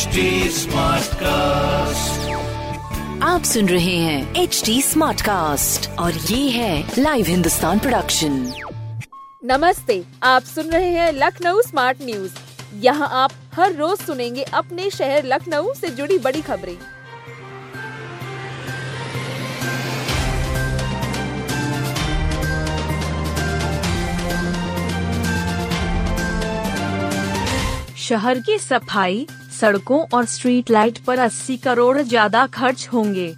HD 0.00 0.20
cast 1.20 2.30
आप 3.22 3.42
सुन 3.42 3.68
रहे 3.68 3.96
हैं 3.96 4.34
एच 4.34 4.62
डी 4.66 4.80
स्मार्ट 4.82 5.20
कास्ट 5.20 5.88
और 5.98 6.12
ये 6.12 6.48
है 6.50 6.84
लाइव 6.98 7.26
हिंदुस्तान 7.26 7.78
प्रोडक्शन 7.78 8.38
नमस्ते 9.44 10.02
आप 10.22 10.42
सुन 10.42 10.66
रहे 10.66 10.88
हैं 10.90 11.12
लखनऊ 11.12 11.60
स्मार्ट 11.62 11.98
न्यूज़ 12.02 12.34
यहाँ 12.74 13.08
आप 13.12 13.32
हर 13.54 13.74
रोज 13.74 13.98
सुनेंगे 13.98 14.42
अपने 14.42 14.90
शहर 14.90 15.24
लखनऊ 15.24 15.74
से 15.74 15.90
जुड़ी 15.90 16.18
बड़ी 16.18 16.40
खबरें। 16.42 16.76
शहर 27.98 28.38
की 28.38 28.58
सफ़ाई 28.58 29.26
सड़कों 29.60 30.00
और 30.14 30.24
स्ट्रीट 30.26 30.70
लाइट 30.70 30.98
पर 30.98 31.18
80 31.20 31.56
करोड़ 31.58 31.98
ज़्यादा 31.98 32.46
खर्च 32.48 32.88
होंगे। 32.92 33.34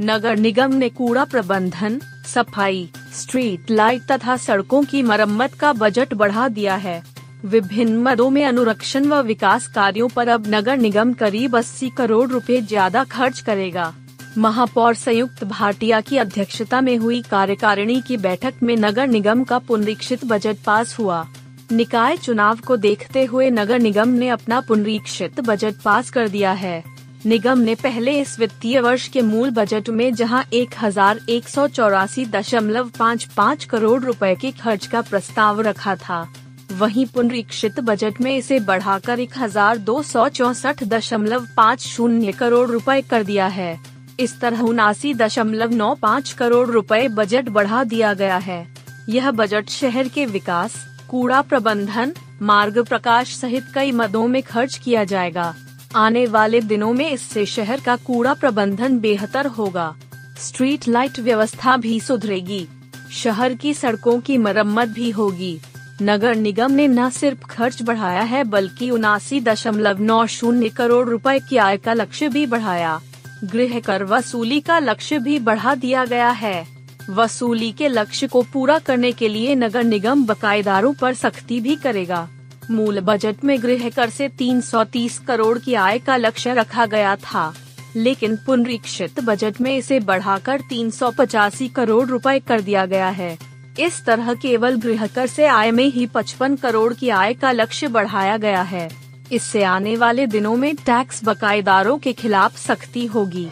नगर 0.00 0.36
निगम 0.38 0.74
ने 0.74 0.88
कूड़ा 0.90 1.24
प्रबंधन, 1.24 2.00
सफ़ाई 2.26 2.88
स्ट्रीट 3.14 3.70
लाइट 3.70 4.02
तथा 4.02 4.36
सड़कों 4.38 4.82
की 4.84 5.02
मरम्मत 5.02 5.54
का 5.54 5.72
बजट 5.74 6.14
बढ़ा 6.14 6.48
दिया 6.50 6.74
है। 6.76 7.02
विभिन्न 7.44 8.02
मदों 8.02 8.28
में 8.30 8.44
अनुरक्षण 8.44 9.06
व 9.06 9.20
विकास 9.22 9.66
कार्यों 9.66 10.08
पर 10.08 10.28
अब 10.28 10.46
नगर 10.46 10.76
निगम 10.78 11.12
करीब 11.14 11.56
80 11.56 11.90
करोड़ 11.96 12.28
रुपए 12.28 12.60
ज़्यादा 12.62 13.04
खर्च 13.06 13.40
करेगा। 13.40 13.92
महापौर 14.38 14.94
संयुक्त 14.94 15.44
भाटिया 15.46 16.00
की 16.00 16.18
अध्यक्षता 16.18 16.80
में 16.80 16.96
हुई 16.96 17.20
कार्यकारिणी 17.22 18.00
की 18.00 18.16
बैठक 18.18 18.62
में 18.62 18.76
नगर 18.76 19.06
निगम 19.08 19.44
का 19.44 19.58
पुनरीक्षित 19.60 20.24
बजट 20.24 20.56
पास 20.66 20.98
हुआ। 20.98 21.26
निकाय 21.70 22.16
चुनाव 22.16 22.58
को 22.66 22.76
देखते 22.76 23.24
हुए 23.24 23.48
नगर 23.50 23.78
निगम 23.78 24.08
ने 24.08 24.28
अपना 24.28 24.60
पुनरीक्षित 24.60 25.40
बजट 25.40 25.74
पास 25.84 26.10
कर 26.10 26.28
दिया 26.28 26.52
है। 26.52 26.82
निगम 27.26 27.58
ने 27.58 27.74
पहले 27.74 28.18
इस 28.20 28.38
वित्तीय 28.40 28.80
वर्ष 28.80 29.06
के 29.08 29.22
मूल 29.22 29.50
बजट 29.50 29.88
में 29.90 30.14
जहाँ 30.14 30.44
एक 30.52 30.74
हज़ार 30.82 31.20
एक 31.28 31.48
सौ 31.48 31.66
चौरासी 31.68 32.24
दशमलव 32.26 32.90
पाँच 32.98 33.24
पाँच 33.36 33.64
करोड़ 33.64 34.02
रुपए 34.04 34.34
के 34.34 34.50
खर्च 34.52 34.86
का 34.86 35.00
प्रस्ताव 35.02 35.60
रखा 35.60 35.96
था, 35.96 36.26
वहीं 36.72 37.06
पुनरीक्षित 37.06 37.80
बजट 37.80 38.20
में 38.20 38.36
इसे 38.36 38.60
बढ़ाकर 38.60 39.20
एक 39.20 39.38
हज़ार 39.38 39.78
दो 39.78 40.02
सौ 40.04 40.28
चौसठ 40.30 40.84
दशमलव 40.84 41.46
पाँच 41.56 41.86
शून्य 41.86 42.32
करोड़ 42.32 42.68
रुपए 42.70 43.00
कर 43.02 43.22
दिया 43.24 43.46
है। 43.48 43.78
इस 44.20 44.40
तरह 44.40 44.60
उनासी 44.62 45.14
दशमलव 45.14 45.74
नौ 45.74 45.94
पाँच 45.94 46.32
करोड़ 46.32 46.66
रुपए 46.68 47.06
बजट 47.10 47.48
बढ़ा 47.50 47.84
दिया 47.84 48.14
गया 48.14 48.36
है। 48.38 48.66
यह 49.08 49.30
बजट 49.32 49.68
शहर 49.70 50.08
के 50.08 50.26
विकास 50.26 50.84
कूड़ा 51.08 51.42
प्रबंधन, 51.42 52.12
मार्ग 52.42 52.84
प्रकाश 52.84 53.36
सहित 53.36 53.64
कई 53.74 53.92
मदों 53.92 54.26
में 54.28 54.42
खर्च 54.42 54.76
किया 54.78 55.04
जाएगा। 55.04 55.54
आने 55.96 56.26
वाले 56.26 56.60
दिनों 56.60 56.92
में 56.92 57.10
इससे 57.10 57.46
शहर 57.46 57.80
का 57.80 57.96
कूड़ा 57.96 58.34
प्रबंधन 58.34 58.98
बेहतर 58.98 59.46
होगा। 59.46 59.94
स्ट्रीट 60.38 60.88
लाइट 60.88 61.20
व्यवस्था 61.20 61.76
भी 61.76 62.00
सुधरेगी। 62.00 62.66
शहर 63.12 63.54
की 63.54 63.74
सड़कों 63.74 64.20
की 64.20 64.38
मरम्मत 64.38 64.88
भी 64.88 65.10
होगी। 65.10 65.58
नगर 66.02 66.34
निगम 66.34 66.72
ने 66.72 66.88
न 66.88 67.10
सिर्फ़ 67.10 67.38
खर्च 67.38 67.82
बढ़ाया 67.82 68.22
है, 68.22 68.44
बल्कि 68.44 68.90
उनासी 68.90 69.40
दशमलव 69.40 70.00
नौ 70.00 70.26
शून्य 70.26 70.68
करोड़ 70.68 71.08
रुपए 71.08 71.38
की 71.38 71.56
आय 71.56 71.76
का 71.76 71.92
लक्ष्य 71.92 72.28
भी 72.28 72.46
बढ़ाया। 72.46 73.00
गृह 73.44 73.80
कर 73.80 74.04
वसूली 74.04 74.60
का 74.60 74.78
लक्ष्य 74.78 75.18
भी 75.18 75.38
बढ़ा 75.38 75.74
दिया 75.74 76.04
गया 76.04 76.30
है। 76.30 76.75
वसूली 77.10 77.72
के 77.72 77.88
लक्ष्य 77.88 78.26
को 78.26 78.42
पूरा 78.42 78.78
करने 78.78 79.12
के 79.12 79.28
लिए 79.28 79.54
नगर 79.54 79.84
निगम 79.84 80.26
बकायेदारों 80.26 80.94
पर 80.94 81.14
सख्ती 81.14 81.60
भी 81.60 81.76
करेगा। 81.76 82.28
मूल 82.70 83.00
बजट 83.00 83.36
में 83.44 83.62
गृह 83.62 83.90
कर 83.90 84.10
से 84.10 84.28
330 84.28 85.18
करोड़ 85.18 85.58
की 85.58 85.74
आय 85.74 85.98
का 85.98 86.16
लक्ष्य 86.16 86.54
रखा 86.54 86.86
गया 86.86 87.16
था। 87.16 87.54
लेकिन 87.96 88.36
पुनरीक्षित 88.36 89.20
बजट 89.20 89.60
में 89.60 89.76
इसे 89.76 90.00
बढ़ाकर 90.00 90.60
तीन 90.60 90.90
सौ 90.90 91.10
पचासी 91.18 91.68
करोड़ 91.68 92.08
रुपए 92.08 92.38
कर 92.38 92.60
दिया 92.60 92.86
गया 92.86 93.08
है। 93.08 93.38
इस 93.80 94.04
तरह 94.04 94.34
केवल 94.34 94.76
गृह 94.76 95.06
कर 95.06 95.26
से 95.26 95.46
आय 95.46 95.70
में 95.70 95.84
ही 95.84 96.06
55 96.06 96.56
करोड़ 96.56 96.94
की 96.94 97.08
आय 97.08 97.34
का 97.34 97.52
लक्ष्य 97.52 97.88
बढ़ाया 97.88 98.36
गया 98.36 98.62
है। 98.62 98.90
इससे 99.32 99.62
आने 99.62 99.96
वाले 99.96 100.26
दिनों 100.26 100.56
में 100.56 100.76
टैक्स 100.76 101.20
बकायेदारों 101.24 101.98
के 101.98 102.12
खिलाफ 102.12 102.58
सख्ती 102.58 103.06
होगी। 103.06 103.48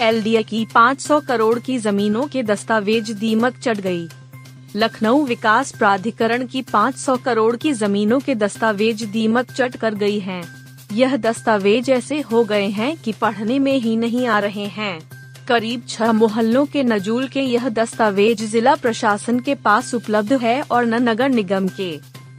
एल 0.00 0.22
की 0.42 0.64
500 0.66 1.20
करोड़ 1.20 1.58
की 1.58 1.78
जमीनों 1.78 2.26
के 2.26 2.42
दस्तावेज़ 2.42 3.12
दीमक 3.12 3.56
चढ़ 3.58 3.78
गई। 3.78 4.08
लखनऊ 4.76 5.24
विकास 5.24 5.72
प्राधिकरण 5.72 6.46
की 6.46 6.62
500 6.64 7.16
करोड़ 7.18 7.56
की 7.56 7.72
जमीनों 7.72 8.18
के 8.20 8.34
दस्तावेज़ 8.34 9.04
दीमक 9.06 9.50
चट 9.52 9.76
कर 9.76 9.94
गई 9.94 10.18
हैं। 10.18 10.42
यह 10.92 11.16
दस्तावेज़ 11.16 11.90
ऐसे 11.90 12.20
हो 12.20 12.42
गए 12.44 12.68
हैं 12.68 12.96
कि 12.96 13.12
पढ़ने 13.12 13.58
में 13.58 13.76
ही 13.76 13.96
नहीं 13.96 14.26
आ 14.26 14.38
रहे 14.38 14.66
हैं 14.66 14.98
करीब 15.48 15.82
छह 15.88 16.12
मोहल्लों 16.12 16.64
के 16.66 16.82
नजूल 16.82 17.26
के 17.28 17.40
यह 17.40 17.68
दस्तावेज़ 17.68 18.44
जिला 18.46 18.74
प्रशासन 18.74 19.40
के 19.40 19.54
पास 19.54 19.94
उपलब्ध 19.94 20.32
है 20.32 20.60
और 20.62 20.86
न 20.86 21.02
नगर 21.08 21.28
निगम 21.28 21.66
के 21.70 21.90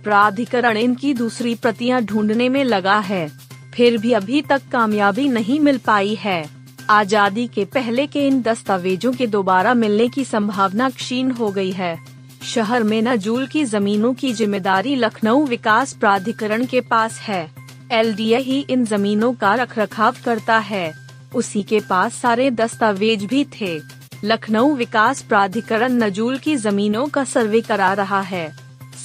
प्राधिकरण 0.03 0.77
इनकी 0.77 1.13
दूसरी 1.13 1.55
प्रतियाँ 1.55 2.01
ढूँढने 2.01 2.47
में 2.49 2.63
लगा 2.63 2.99
है 2.99 3.27
फिर 3.73 3.97
भी 3.97 4.13
अभी 4.13 4.41
तक 4.41 4.61
कामयाबी 4.71 5.27
नहीं 5.27 5.59
मिल 5.59 5.77
पाई 5.77 6.15
है 6.15 6.58
आज़ादी 6.89 7.45
के 7.47 7.63
पहले 7.65 8.05
के 8.07 8.25
इन 8.27 8.41
दस्तावेजों 8.41 9.11
के 9.13 9.25
दोबारा 9.27 9.73
मिलने 9.73 10.07
की 10.07 10.23
संभावना 10.25 10.89
क्षीण 10.89 11.31
हो 11.31 11.49
गई 11.51 11.71
है। 11.71 11.97
शहर 12.43 12.83
में 12.83 13.01
नजूल 13.01 13.45
की 13.47 13.63
जमीनों 13.65 14.13
की 14.13 14.31
ज़िम्मेदारी 14.33 14.95
लखनऊ 14.95 15.45
विकास 15.45 15.93
प्राधिकरण 15.93 16.65
के 16.65 16.81
पास 16.81 17.19
है। 17.19 17.49
एलडीए 17.91 18.37
ही 18.37 18.59
इन 18.69 18.85
जमीनों 18.85 19.33
का 19.33 19.53
रखरखाव 19.55 20.15
करता 20.25 20.57
है। 20.59 20.93
उसी 21.35 21.61
के 21.63 21.79
पास 21.79 22.15
सारे 22.15 22.49
दस्तावेज़ 22.51 23.25
भी 23.25 23.45
थे। 23.61 23.79
लखनऊ 24.23 24.73
विकास 24.75 25.21
प्राधिकरण 25.21 26.03
नजूल 26.03 26.37
की 26.37 26.55
जमीनों 26.57 27.07
का 27.07 27.23
सर्वे 27.23 27.61
करा 27.61 27.91
रहा 27.93 28.21
है। 28.21 28.51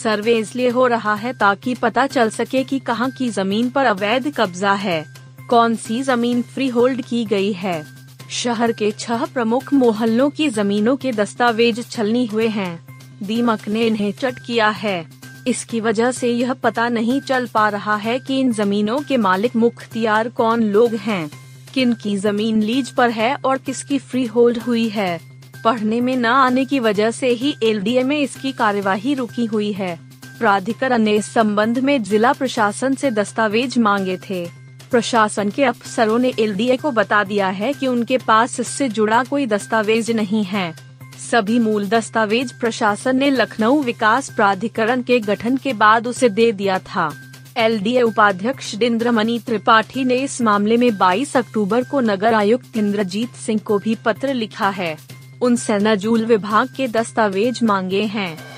सर्वे 0.03 0.37
इसलिए 0.37 0.69
हो 0.69 0.87
रहा 0.87 1.15
है 1.15 1.33
ताकि 1.33 1.75
पता 1.75 2.07
चल 2.07 2.31
सके 2.31 2.65
कि 2.65 2.79
कहाँ 2.79 3.11
की 3.11 3.29
ज़मीन 3.31 3.71
पर 3.71 3.87
अवैध 3.87 4.33
कब्जा 4.37 4.73
है। 4.73 5.05
कौन 5.51 5.75
सी 5.77 6.03
ज़मीन 6.03 6.43
फ्री 6.43 6.69
होल्ड 6.69 7.03
की 7.03 7.25
गई 7.25 7.53
है? 7.53 7.87
शहर 8.31 8.73
के 8.73 8.91
छह 8.91 9.25
प्रमुख 9.25 9.75
मोहल्लों 9.75 10.31
की 10.31 10.49
जमीनों 10.49 10.97
के 10.97 11.13
दस्तावेज़ 11.13 11.81
छलनी 11.81 12.27
हुए 12.27 12.49
हैं। 12.49 12.87
दीमक 13.23 13.69
ने 13.69 13.87
इन्हें 13.87 14.13
चट 14.13 14.35
किया 14.47 14.69
है। 14.69 15.07
इसकी 15.47 15.81
वजह 15.81 16.11
से 16.11 16.31
यह 16.31 16.53
पता 16.53 16.89
नहीं 16.89 17.21
चल 17.21 17.47
पा 17.47 17.69
रहा 17.69 17.97
है 17.97 18.19
कि 18.19 18.41
इन 18.41 18.53
जमीनों 18.53 18.99
के 18.99 19.17
मालिक 19.17 19.57
मुख्तियार 19.57 20.29
कौन 20.29 20.63
लोग 20.63 20.95
हैं। 20.95 21.31
किन 21.75 21.93
की 21.93 22.17
ज़मीन 22.17 22.63
लीज 22.63 22.91
पर 22.91 23.11
है 23.11 23.37
और 23.45 23.59
किसकी 23.59 23.99
फ्री 23.99 24.27
होल्ड 24.27 24.59
हुई 24.59 24.89
है। 24.89 25.21
पढ़ने 25.65 26.01
में 26.01 26.17
न 26.17 26.27
आने 26.27 26.65
की 26.65 26.79
वजह 26.79 27.11
से 27.11 27.29
ही 27.29 27.57
एलडीए 27.63 28.03
में 28.03 28.19
इसकी 28.19 28.53
कार्यवाही 28.53 29.15
रुकी 29.15 29.45
हुई 29.45 29.73
है। 29.73 30.01
प्राधिकरण 30.39 30.99
ने 30.99 31.13
इस 31.13 31.27
संबंध 31.27 31.79
में 31.79 32.03
जिला 32.03 32.33
प्रशासन 32.33 32.95
से 32.95 33.11
दस्तावेज़ 33.11 33.81
मांगे 33.81 34.19
थे। 34.31 34.64
प्रशासन 34.95 35.51
के 35.51 35.65
अफसरों 35.65 36.19
ने 36.19 36.33
एलडीए 36.39 36.77
को 36.77 36.91
बता 36.91 37.25
दिया 37.25 37.49
है 37.49 37.73
कि 37.73 37.87
उनके 37.87 38.19
पास 38.19 38.61
इससे 38.61 38.89
जुड़ा 38.89 39.25
कोई 39.25 39.47
दस्तावेज़ 39.47 40.13
नहीं 40.13 40.45
है। 40.45 40.75
सभी 41.31 41.59
मूल 41.59 41.89
दस्तावेज़ 41.89 42.53
प्रशासन 42.61 43.17
ने 43.17 43.31
लखनऊ 43.31 43.83
विकास 43.83 44.29
प्राधिकरण 44.29 45.03
के 45.03 45.21
गठन 45.21 45.57
के 45.57 45.73
बाद 45.73 46.07
उसे 46.07 46.29
दे 46.29 46.53
दिया 46.53 46.79
था। 46.79 47.15
एलडीए 47.57 48.03
उपाध्यक्ष 48.03 48.75
इंद्रमणि 48.83 49.41
त्रिपाठी 49.47 50.05
ने 50.05 50.15
इस 50.15 50.43
मामले 50.43 50.77
में 50.77 50.99
22 50.99 51.37
अक्टूबर 51.37 51.85
को 51.85 52.01
नगर 52.01 52.35
आयुक्त 52.35 52.77
इंद्रजीत 52.77 53.31
सिंह 53.31 53.61
को 53.65 53.79
भी 53.79 53.95
पत्र 53.95 54.35
लिखा 54.35 54.69
है। 54.69 54.99
उनसे 55.43 55.79
नजूल 55.79 56.25
विभाग 56.25 56.69
के 56.77 56.89
दस्तावेज़ 56.89 57.65
मांगे 57.65 58.03
हैं। 58.03 58.54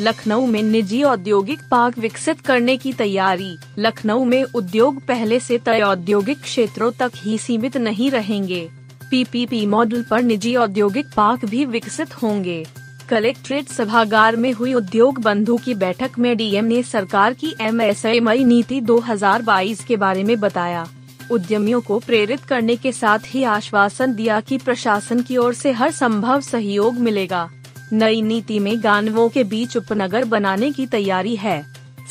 लखनऊ 0.00 0.46
में 0.46 0.62
निजी 0.62 1.02
औद्योगिक 1.02 1.60
पार्क 1.70 1.98
विकसित 1.98 2.40
करने 2.40 2.76
की 2.76 2.92
तैयारी। 2.92 3.58
लखनऊ 3.78 4.24
में 4.24 4.42
उद्योग 4.42 5.06
पहले 5.06 5.40
से 5.40 5.58
तय 5.58 5.80
औद्योगिक 5.80 6.40
क्षेत्रों 6.40 6.90
तक 6.92 7.12
ही 7.16 7.38
सीमित 7.38 7.76
नहीं 7.76 8.10
रहेंगे। 8.10 8.68
पीपीपी 9.10 9.66
मॉडल 9.66 10.04
पर 10.10 10.22
निजी 10.22 10.54
औद्योगिक 10.54 11.06
पार्क 11.16 11.44
भी 11.44 11.64
विकसित 11.64 12.22
होंगे। 12.22 12.66
कलेक्ट्रेट 13.08 13.68
सभागार 13.68 14.36
में 14.36 14.52
हुई 14.52 14.74
उद्योग 14.74 15.18
बंधु 15.18 15.56
की 15.56 15.74
बैठक 15.74 16.10
में 16.18 16.36
डीएम 16.36 16.64
ने 16.64 16.82
सरकार 16.82 17.32
की 17.32 17.54
एम 17.60 17.80
एस 17.80 18.06
नीति 18.06 18.80
2022 18.80 19.84
के 19.84 19.96
बारे 19.96 20.24
में 20.24 20.40
बताया। 20.40 20.88
उद्यमियों 21.30 21.80
को 21.80 21.98
प्रेरित 21.98 22.40
करने 22.40 22.76
के 22.76 22.92
साथ 22.92 23.18
ही 23.26 23.42
आश्वासन 23.42 24.14
दिया 24.14 24.40
कि 24.40 24.58
प्रशासन 24.58 25.22
की 25.22 25.36
ओर 25.36 25.54
से 25.54 25.72
हर 25.72 25.90
संभव 25.90 26.40
सहयोग 26.40 26.94
मिलेगा। 26.94 27.50
नई 27.92 28.22
नीति 28.22 28.58
में 28.58 28.82
गानवों 28.82 29.28
के 29.28 29.44
बीच 29.44 29.76
उपनगर 29.76 30.24
बनाने 30.24 30.72
की 30.72 30.86
तैयारी 30.86 31.36
है। 31.36 31.66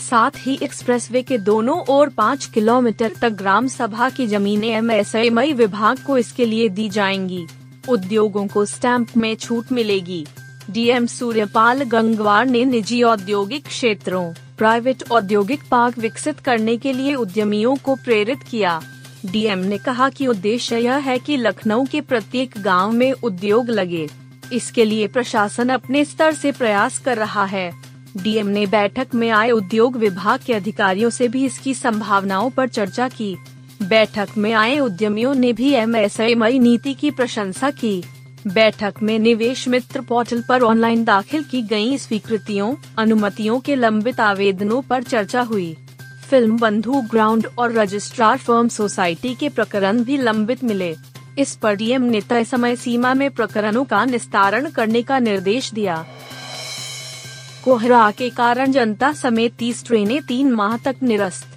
साथ 0.10 0.32
ही 0.38 0.60
एक्सप्रेसवे 0.64 1.22
के 1.22 1.38
दोनों 1.38 1.80
ओर 1.90 2.10
पाँच 2.10 2.46
किलोमीटर 2.46 3.12
तक 3.22 3.30
ग्राम 3.30 3.68
सभा 3.68 4.10
की 4.10 4.28
जमीनें 4.28 4.70
एमएसएमई 4.70 5.54
विभाग 5.54 6.00
को 6.00 6.18
इसके 6.18 6.46
लिए 6.46 6.70
दी 6.70 6.90
जाएँगी। 6.90 7.48
उद्योगों 7.90 8.48
को 8.48 8.66
स्टैंप 8.66 9.18
में 9.18 9.36
छूट 9.36 9.72
मिलेगी। 9.72 10.26
डीएम 10.72 11.06
सूर्यपाल 11.06 11.84
गंगवार 11.84 12.46
ने 12.46 12.66
निजी 12.66 13.04
औद्योगिक 13.04 13.66
क्षेत्रों, 13.66 14.34
प्राइवेट 14.58 15.04
औद्योगिक 15.12 15.60
पार्क 15.72 15.98
विकसित 15.98 16.40
करने 16.40 16.78
के 16.78 16.94
लिए 16.94 17.16
उद्यमियों 17.16 17.76
को 17.76 17.96
प्रेरित 17.96 18.40
किया। 18.52 18.82
डीएम 19.26 19.60
ने 19.60 19.78
कहा 19.78 20.10
कि 20.10 20.28
उद्देश्य 20.28 20.78
यह 20.78 20.96
है 20.96 21.20
कि 21.20 21.38
लखनऊ 21.38 21.86
के 21.86 22.02
प्रत्येक 22.02 22.54
गाँव 22.58 22.92
में 22.92 23.12
उद्योग 23.12 23.70
लगे। 23.70 24.25
इसके 24.54 24.86
लिए 24.86 25.08
प्रशासन 25.08 25.70
अपने 25.70 26.06
स्तर 26.06 26.34
से 26.34 26.52
प्रयास 26.52 26.98
कर 26.98 27.18
रहा 27.18 27.46
है। 27.46 27.72
डीएम 28.18 28.48
ने 28.48 28.66
बैठक 28.66 29.16
में 29.16 29.30
आए 29.30 29.52
उद्योग 29.52 29.98
विभाग 29.98 30.40
के 30.46 30.54
अधिकारियों 30.54 31.10
से 31.10 31.28
भी 31.28 31.46
इसकी 31.46 31.74
संभावनाओं 31.74 32.50
पर 32.50 32.68
चर्चा 32.68 33.08
की। 33.08 33.36
बैठक 33.84 34.28
में 34.38 34.52
आए 34.54 34.80
उद्यमियों 34.80 35.34
ने 35.36 35.54
भी 35.54 35.72
एमएसएमई 35.74 36.60
नीति 36.60 36.94
की 36.94 37.12
प्रशंसा 37.12 37.70
की। 37.72 38.04
बैठक 38.48 38.94
में 39.02 39.18
निवेश 39.20 39.68
मित्र 39.68 40.02
पोर्टल 40.02 40.44
पर 40.50 40.62
ऑनलाइन 40.62 41.04
दाखिल 41.04 41.44
की 41.44 41.62
गई 41.62 41.98
स्वीकृतियों, 41.98 42.76
अनुमतियों 42.98 43.60
के 43.60 43.76
लंबित 43.76 44.20
आवेदनों 44.20 44.82
पर 44.82 45.04
चर्चा 45.04 45.42
हुई। 45.42 45.76
फ़िल्म 46.30 46.58
बंधु 46.58 47.02
ग्राउंड 47.02 47.48
और 47.58 47.72
रजिस्ट्रार 47.72 48.38
फर्म 48.38 48.68
सोसाइटी 48.68 49.34
के 49.36 49.50
प्रकरण 49.50 50.04
भी 50.04 50.18
लंबित 50.18 50.64
मिले। 50.64 50.96
इस 51.38 51.56
पर 51.56 51.76
डीएम 51.76 52.02
ने 52.02 52.22
तय 52.22 52.44
समय 52.44 52.76
सीमा 52.76 53.14
में 53.14 53.30
प्रकरणों 53.32 53.84
का 53.86 54.04
निस्तारण 54.06 54.70
करने 54.70 55.02
का 55.02 55.20
निर्देश 55.20 55.72
दिया। 55.74 56.06
कोहरा 57.64 58.10
के 58.12 58.30
कारण 58.30 58.72
जनता 58.72 59.12
समेत 59.14 59.54
तीस 59.54 59.84
ट्रेनें 59.86 60.22
तीन 60.22 60.52
माह 60.52 60.78
तक 60.78 60.96
निरस्त। 61.04 61.48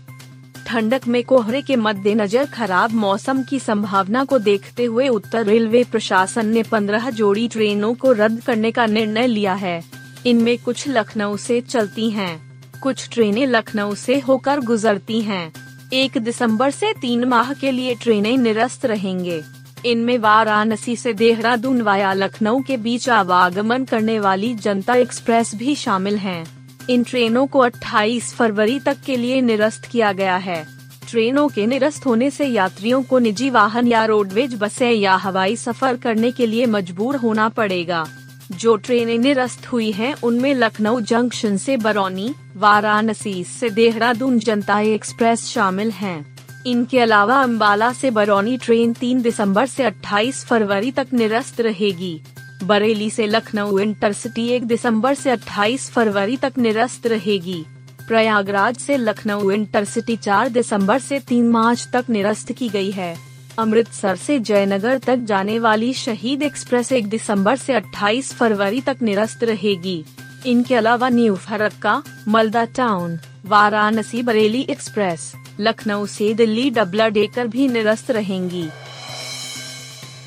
ठंडक 0.66 1.06
में 1.08 1.22
कोहरे 1.24 1.60
के 1.62 1.76
मद्देनजर 1.76 2.46
खराब 2.46 2.92
मौसम 2.92 3.42
की 3.42 3.58
संभावना 3.58 4.24
को 4.24 4.38
देखते 4.38 4.84
हुए 4.84 5.08
उत्तर 5.08 5.44
रेलवे 5.46 5.84
प्रशासन 5.84 6.46
ने 6.46 6.62
पंद्रह 6.62 7.10
जोड़ी 7.10 7.46
ट्रेनों 7.48 7.94
को 7.94 8.12
रद्द 8.12 8.42
करने 8.42 8.70
का 8.70 8.86
निर्णय 8.86 9.26
लिया 9.26 9.54
है। 9.54 9.82
इनमें 10.26 10.56
कुछ 10.58 10.88
लखनऊ 10.88 11.36
से 11.36 11.60
चलती 11.60 12.10
हैं, 12.10 12.40
कुछ 12.82 13.08
ट्रेनें 13.12 13.46
लखनऊ 13.46 13.94
से 13.94 14.18
होकर 14.18 14.60
गुजरती 14.60 15.20
हैं। 15.20 15.52
एक 15.92 16.18
दिसंबर 16.18 16.70
से 16.70 16.92
तीन 16.92 17.24
माह 17.24 17.52
के 17.52 17.70
लिए 17.70 17.94
ट्रेनें 17.94 18.36
निरस्त 18.36 18.84
रहेंगे। 18.86 19.42
इनमें 19.86 20.18
वाराणसी 20.18 20.96
से 20.96 21.12
देहरादून 21.12 21.82
वाया 21.82 22.12
लखनऊ 22.12 22.60
के 22.62 22.76
बीच 22.76 23.08
आवागमन 23.08 23.84
करने 23.84 24.18
वाली 24.20 24.54
जनता 24.54 24.94
एक्सप्रेस 24.94 25.54
भी 25.54 25.74
शामिल 25.74 26.16
हैं। 26.16 26.44
इन 26.90 27.02
ट्रेनों 27.02 27.46
को 27.46 27.64
28 27.64 28.32
फरवरी 28.34 28.80
तक 28.80 28.96
के 29.06 29.16
लिए 29.16 29.40
निरस्त 29.40 29.84
किया 29.84 30.12
गया 30.12 30.36
है 30.36 30.66
ट्रेनों 31.10 31.48
के 31.48 31.66
निरस्त 31.66 32.06
होने 32.06 32.30
से 32.30 32.46
यात्रियों 32.46 33.02
को 33.02 33.18
निजी 33.18 33.50
वाहन 33.50 33.86
या 33.86 34.04
रोडवेज़ 34.04 34.56
बसें 34.56 34.90
या 34.90 35.14
हवाई 35.14 35.56
सफ़र 35.56 35.96
करने 35.96 36.30
के 36.30 36.46
लिए 36.46 36.66
मजबूर 36.66 37.16
होना 37.16 37.48
पड़ेगा 37.48 38.06
जो 38.52 38.76
ट्रेनें 38.76 39.18
निरस्त 39.18 39.66
हुई 39.66 39.90
हैं, 39.92 40.14
उनमें 40.22 40.54
लखनऊ 40.54 41.00
जंक्शन 41.00 41.56
से 41.56 41.76
बरौनी, 41.76 42.34
वाराणसी 42.56 43.44
से 43.44 43.70
देहरादून 43.70 44.38
जनता 44.38 44.80
एक्सप्रेस 44.80 45.44
शामिल 45.44 45.90
हैं। 45.90 46.37
इनके 46.68 46.98
अलावा 47.00 47.40
अम्बाला 47.42 47.92
से 47.92 48.10
बरौनी 48.10 48.56
ट्रेन 48.56 48.92
3 48.92 49.22
दिसंबर 49.22 49.66
से 49.66 49.84
28 49.84 50.44
फरवरी 50.44 50.90
तक 50.90 51.06
निरस्त 51.12 51.60
रहेगी। 51.60 52.20
बरेली 52.64 53.08
से 53.10 53.26
लखनऊ 53.26 53.78
इंटरसिटी 53.78 54.48
एक 54.48 54.66
दिसंबर 54.66 55.14
से 55.14 55.30
28 55.30 55.90
फरवरी 55.90 56.36
तक 56.36 56.58
निरस्त 56.58 57.06
रहेगी। 57.06 57.64
प्रयागराज 58.08 58.76
से 58.76 58.96
लखनऊ 58.96 59.50
इंटरसिटी 59.50 60.16
4 60.16 60.48
दिसंबर 60.48 60.98
से 60.98 61.20
3 61.20 61.48
मार्च 61.50 61.88
तक 61.92 62.04
निरस्त 62.10 62.52
की 62.52 62.68
गई 62.68 62.90
है। 62.90 63.16
अमृतसर 63.58 64.16
से 64.16 64.38
जयनगर 64.38 64.98
तक 64.98 65.16
जाने 65.16 65.58
वाली 65.58 65.92
शहीद 65.94 66.42
एक्सप्रेस 66.42 66.92
एक 66.92 67.08
दिसंबर 67.08 67.56
से 67.56 67.74
28 67.74 68.32
फरवरी 68.34 68.80
तक 68.80 68.96
निरस्त 69.02 69.44
रहेगी। 69.44 70.04
इनके 70.46 70.74
अलावा 70.74 71.08
new 71.08 71.34
Farakka 71.36 72.02
Malda 72.28 72.64
town, 72.64 73.18
Varanasi 73.46 74.22
Bareilly 74.22 74.66
express. 74.70 75.32
Lucknow 75.60 76.06
से 76.06 76.34
दिल्ली 76.34 76.70
डबला 76.70 77.08
डेकर 77.08 77.46
भी 77.46 77.68
निरस्त 77.68 78.10
रहेंगी। 78.10 78.68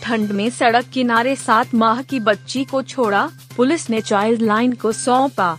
ठंड 0.03 0.31
में 0.31 0.49
सड़क 0.49 0.85
किनारे 0.93 1.35
सात 1.35 1.75
माह 1.75 2.01
की 2.01 2.19
बच्ची 2.19 2.63
को 2.63 2.81
छोड़ा, 2.81 3.29
पुलिस 3.57 3.89
ने 3.89 4.01
चाइल्ड 4.01 4.41
लाइन 4.41 4.73
को 4.73 4.91
सौंपा। 4.91 5.57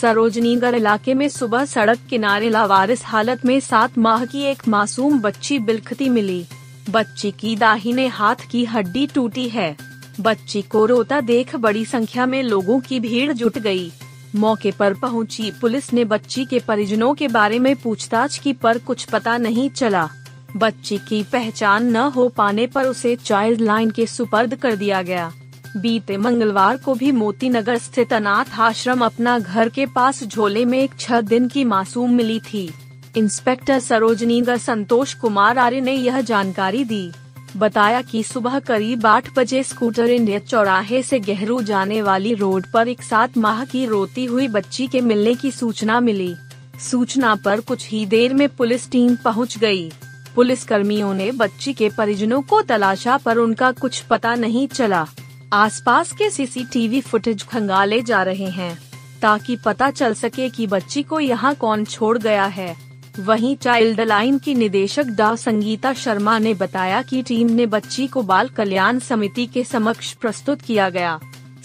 सरोजनीगढ़ 0.00 0.74
इलाके 0.74 1.14
में 1.14 1.28
सुबह 1.28 1.64
सड़क 1.64 1.98
किनारे 2.10 2.50
लावारिस 2.50 3.04
हालत 3.04 3.44
में 3.44 3.60
सात 3.60 3.98
माह 3.98 4.24
की 4.24 4.42
एक 4.42 4.68
मासूम 4.68 5.20
बच्ची 5.20 5.58
बिलखती 5.58 6.08
मिली। 6.08 6.46
बच्ची 6.90 7.30
की 7.30 7.56
दाहिने 7.56 8.06
हाथ 8.06 8.36
की 8.50 8.64
हड्डी 8.64 9.06
टूटी 9.06 9.48
है। 9.48 9.76
बच्ची 10.20 10.62
को 10.62 10.86
रोता 10.86 11.20
देख 11.20 11.56
बड़ी 11.56 11.84
संख्या 11.84 12.26
में 12.26 12.42
लोगों 12.42 12.80
की 12.80 13.00
भीड़ 13.00 13.32
जुट 13.32 13.58
गई। 13.58 13.92
मौके 14.34 14.70
पर 14.70 14.94
पहुँची। 14.94 15.50
पुलिस 15.60 15.92
ने 15.92 16.04
बच्ची 16.04 16.44
के 16.44 16.58
परिजनों 16.58 17.14
के 17.14 17.28
बारे 17.28 17.58
में 17.58 17.74
पूछताछ 17.76 18.38
की, 18.38 18.52
पर 18.52 18.78
कुछ 18.78 19.04
पता 19.04 19.36
नहीं 19.38 19.70
चला। 19.70 20.08
बच्ची 20.56 20.98
की 20.98 21.22
पहचान 21.22 21.86
न 21.86 21.96
हो 21.96 22.28
पाने 22.28 22.66
पर 22.66 22.84
उसे 22.84 23.16
चाइल्ड 23.16 23.60
लाइन 23.60 23.90
के 23.90 24.06
सुपर्द 24.06 24.54
कर 24.54 24.76
दिया 24.76 25.02
गया। 25.02 25.32
बीते 25.76 26.16
मंगलवार 26.16 26.76
को 26.76 26.94
भी 26.94 27.12
मोती 27.12 27.48
नगर 27.48 27.78
स्थित 27.78 28.12
अनाथ 28.12 28.58
आश्रम 28.58 29.04
अपना 29.04 29.38
घर 29.38 29.68
के 29.68 29.86
पास 29.86 30.24
झोले 30.24 30.64
में 30.64 30.78
एक 30.78 30.90
छह 31.00 31.20
दिन 31.20 31.48
की 31.48 31.64
मासूम 31.64 32.10
मिली 32.10 32.40
थी। 32.40 32.70
इंस्पेक्टर 33.16 33.78
सरोजनीगर 33.78 34.56
संतोष 34.56 35.14
कुमार 35.14 35.58
आर्य 35.58 35.80
ने 35.80 35.92
यह 35.92 36.20
जानकारी 36.20 36.84
दी। 36.84 37.12
बताया 37.56 38.00
कि 38.02 38.22
सुबह 38.22 38.58
करीब 38.58 39.06
आठ 39.06 39.28
बजे 39.36 39.62
स्कूटर 39.62 40.10
इंडिया 40.10 40.38
चौराहे 40.38 41.02
से 41.02 41.18
गहरू 41.20 41.60
जाने 41.62 42.00
वाली 42.02 42.34
रोड 42.34 42.66
पर 42.72 42.88
एक 42.88 43.02
सात 43.02 43.36
माह 43.38 43.64
की 43.64 43.84
रोती 43.86 44.24
हुई 44.24 44.48
बच्ची 44.48 44.86
के 44.86 45.00
मिलने 45.00 45.34
की 45.34 45.50
सूचना 45.50 46.00
मिली। 46.00 46.34
सूचना 46.80 47.34
पर 47.34 47.60
कुछ 47.60 47.88
ही 47.88 48.04
देर 48.06 48.34
में 48.34 48.48
पुलिस 48.48 48.90
टीम 48.90 49.16
पहुँच 49.16 49.58
गई। 49.58 49.90
पुलिस 50.34 50.64
कर्मियों 50.64 51.12
ने 51.14 51.30
बच्ची 51.32 51.72
के 51.72 51.88
परिजनों 51.88 52.40
को 52.42 52.62
तलाशा, 52.62 53.16
पर 53.16 53.36
उनका 53.36 53.70
कुछ 53.72 54.00
पता 54.00 54.34
नहीं 54.34 54.66
चला। 54.68 55.06
आसपास 55.52 56.12
के 56.12 56.30
सीसीटीवी 56.30 57.00
फुटेज 57.00 57.42
खंगाले 57.42 58.00
जा 58.02 58.22
रहे 58.22 58.50
हैं, 58.50 58.78
ताकि 59.22 59.56
पता 59.56 59.90
चल 59.90 60.14
सके 60.14 60.48
कि 60.48 60.66
बच्ची 60.66 61.02
को 61.02 61.20
यहाँ 61.20 61.54
कौन 61.54 61.84
छोड़ 61.84 62.18
गया 62.18 62.44
है। 62.44 62.83
वहीं 63.18 63.56
चाइल्ड 63.56 64.00
लाइन 64.00 64.38
की 64.38 64.54
निदेशक 64.54 65.06
डा 65.08 65.34
संगीता 65.36 65.92
शर्मा 65.92 66.38
ने 66.38 66.54
बताया 66.54 67.02
कि 67.02 67.22
टीम 67.22 67.50
ने 67.50 67.66
बच्ची 67.66 68.06
को 68.06 68.22
बाल 68.22 68.48
कल्याण 68.48 68.98
समिति 68.98 69.46
के 69.46 69.64
समक्ष 69.64 70.12
प्रस्तुत 70.12 70.62
किया 70.62 70.88
गया। 70.90 71.18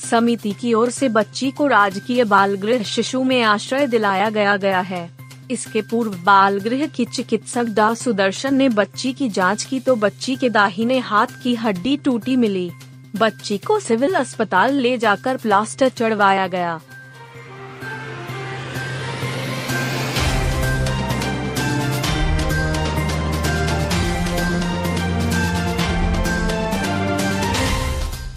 समिति 0.10 0.52
की 0.52 0.74
ओर 0.74 0.90
से 0.90 1.10
बच्ची 1.10 1.50
को 1.52 1.68
राजकीय 1.68 2.24
बाल 2.24 2.56
गृह 2.56 2.84
शिशु 2.84 3.24
में 3.24 3.42
आश्रय 3.42 3.88
दिलाया 3.88 4.30
गया 4.30 4.58
गया 4.58 4.80
है। 4.80 5.10
इसके 5.52 5.82
पूर्व 5.82 6.16
बाल 6.26 6.60
गृह 6.60 6.86
की 6.88 7.06
चिकित्सक 7.06 7.66
डा 7.66 7.94
सुदर्शन 7.94 8.56
ने 8.56 8.70
बच्ची 8.70 9.14
की 9.14 9.30
जाँच 9.30 9.64
की 9.64 9.80
तो 9.80 9.96
बच्ची 9.96 10.36
के 10.36 10.50
दाहिने 10.50 11.00
हाथ 11.00 11.42
की 11.44 11.56
हड्डी 11.56 11.98
टूटी 11.98 12.36
मिली। 12.36 12.72
बच्ची 13.16 13.58
को 13.58 13.80
सिविल 13.80 14.14
अस्पताल 14.14 14.76
ले 14.76 14.98
जाकर 14.98 15.38
प्लास्टर 15.38 15.90
चढ़वाया 15.90 16.48
गया। 16.48 16.80